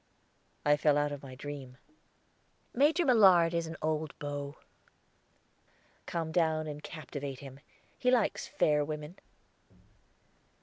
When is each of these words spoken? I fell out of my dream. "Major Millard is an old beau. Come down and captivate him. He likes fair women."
I 0.65 0.77
fell 0.77 0.97
out 0.97 1.11
of 1.11 1.21
my 1.21 1.35
dream. 1.35 1.77
"Major 2.73 3.05
Millard 3.05 3.53
is 3.53 3.67
an 3.67 3.77
old 3.83 4.17
beau. 4.17 4.57
Come 6.07 6.31
down 6.31 6.65
and 6.65 6.81
captivate 6.81 7.41
him. 7.41 7.59
He 7.99 8.09
likes 8.09 8.47
fair 8.47 8.83
women." 8.83 9.17